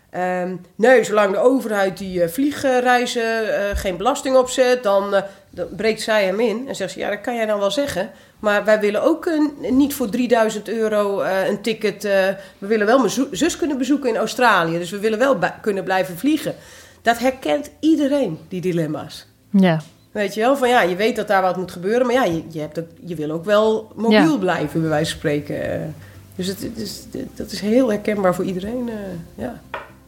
[0.09, 6.01] ehm, nee, zolang de overheid die eh, vliegreizen eh, geen belasting opzet, dan, dan breekt
[6.01, 6.65] zij hem in.
[6.67, 8.09] En zegt ze, ja, dat kan jij dan wel zeggen.
[8.43, 9.29] Maar wij willen ook
[9.71, 12.03] niet voor 3000 euro eh, een ticket.
[12.05, 12.11] eh,
[12.57, 14.77] we willen wel mijn zus kunnen bezoeken in Australië.
[14.77, 16.55] Dus we willen wel kunnen blijven vliegen.
[17.01, 19.27] Dat herkent iedereen, die dilemma's.
[19.51, 19.79] ja.
[20.11, 22.43] Weet je wel, van ja, je weet dat daar wat moet gebeuren, maar ja, je,
[22.49, 24.37] je, hebt ook, je wil ook wel mobiel Ja.
[24.37, 25.95] blijven, bij wijze van spreken.
[26.35, 27.03] Dus het, het is,
[27.35, 28.89] dat is heel herkenbaar voor iedereen.
[28.89, 28.95] eh,
[29.43, 29.61] ja.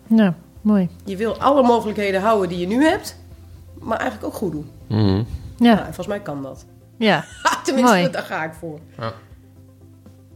[0.08, 0.90] Nou, mooi.
[1.06, 3.18] Je wil alle mogelijkheden houden die je nu hebt,
[3.80, 4.70] maar eigenlijk ook goed doen.
[4.88, 5.16] Mhm.
[5.18, 5.24] Ja.
[5.58, 6.66] Ja, en volgens mij kan dat.
[6.98, 7.24] Ja.
[7.64, 8.10] Tenminste, Mooi.
[8.12, 8.80] daar ga ik voor.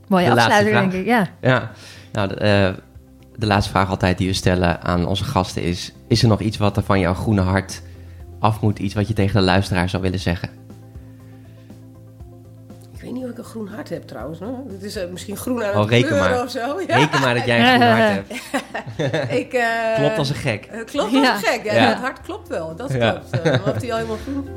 [0.07, 0.91] Mooie De laatste afsluiter, vraag.
[0.91, 1.05] denk ik.
[1.07, 1.27] Ja.
[1.41, 1.71] Ja,
[2.11, 2.73] nou, de, eh,
[3.35, 5.93] de laatste vraag altijd die we stellen aan onze gasten is...
[6.07, 7.81] is er nog iets wat er van jouw groene hart
[8.39, 8.79] af moet?
[8.79, 10.49] Iets wat je tegen de luisteraar zou willen zeggen?
[12.93, 14.39] Ik weet niet of ik een groen hart heb trouwens.
[14.39, 14.57] Hoor.
[14.71, 16.43] Het is eh, misschien groen aan Oh, het reken kleuren maar.
[16.43, 16.59] of zo.
[16.87, 16.95] Ja.
[16.97, 18.09] Reken maar dat jij een groen hart
[18.97, 19.31] hebt.
[19.31, 20.61] Ik, eh, Klopt als een gek.
[20.85, 21.33] Klopt als Ja.
[21.35, 21.61] een gek.
[21.63, 21.87] Ja, Ja.
[21.89, 22.75] Het hart klopt wel.
[22.75, 23.11] Dat Ja.
[23.11, 23.47] klopt.
[23.47, 24.47] Uh, Loopt hij al helemaal groen?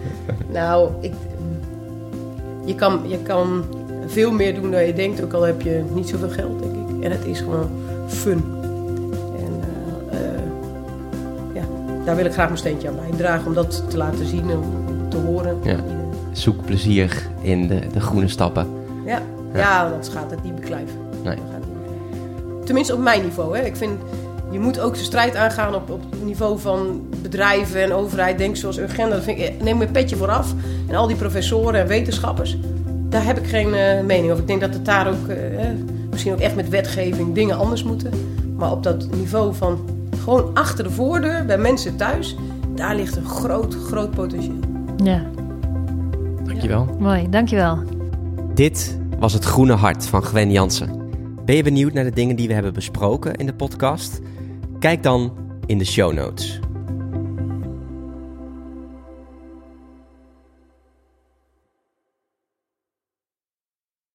[0.48, 1.12] Nou, ik,
[2.64, 3.64] je, kan, je kan
[4.06, 5.22] veel meer doen dan je denkt.
[5.22, 7.04] Ook al heb je niet zoveel geld, denk ik.
[7.04, 7.70] En het is gewoon
[8.06, 8.44] fun.
[9.36, 9.60] En
[10.10, 10.40] eh, eh,
[11.54, 11.62] ja,
[12.04, 13.46] daar wil ik graag mijn steentje aan bijdragen.
[13.46, 14.60] Om dat te laten zien en
[15.08, 15.58] te horen.
[15.62, 15.76] Ja.
[16.32, 18.66] Zoek plezier in de, de groene stappen.
[19.04, 19.22] Ja,
[19.54, 19.84] ja.
[19.84, 20.98] anders gaat het niet beklijven.
[21.22, 21.36] Nee.
[22.64, 23.56] Tenminste op mijn niveau.
[23.56, 23.64] Hè.
[23.64, 24.00] Ik vind,
[24.52, 28.38] je moet ook de strijd aangaan op, op het niveau van bedrijven en overheid.
[28.38, 29.14] Denk zoals Urgenda.
[29.14, 30.54] Dat vind ik, neem mijn petje vooraf.
[30.88, 32.56] En al die professoren en wetenschappers.
[33.08, 34.40] Daar heb ik geen eh, mening over.
[34.40, 35.74] Ik denk dat het daar ook, eh, hè,
[36.10, 38.10] misschien ook echt met wetgeving dingen anders moeten.
[38.56, 39.78] Maar op dat niveau van
[40.22, 42.36] gewoon achter de voordeur, bij mensen thuis.
[42.74, 44.58] Daar ligt een groot, groot potentieel.
[44.96, 45.22] Ja,
[46.44, 46.96] Dankjewel.
[46.98, 47.28] mooi.
[47.30, 47.78] Dankjewel.
[48.54, 51.00] Dit was het Groene Hart van Gwen Jansen.
[51.44, 54.20] Ben je benieuwd naar de dingen die we hebben besproken in de podcast?
[54.82, 55.32] Kijk dan
[55.66, 56.60] in de show notes.